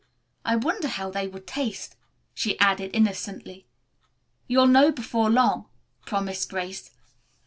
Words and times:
I 0.43 0.55
wonder 0.55 0.87
how 0.87 1.11
they 1.11 1.27
would 1.27 1.45
taste," 1.45 1.95
she 2.33 2.57
added 2.57 2.89
innocently. 2.95 3.67
"You'll 4.47 4.65
know 4.65 4.91
before 4.91 5.29
long," 5.29 5.67
promised 6.07 6.49
Grace. 6.49 6.89